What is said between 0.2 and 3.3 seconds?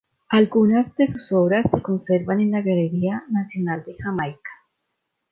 Algunas de sus obras se conservan en la Galería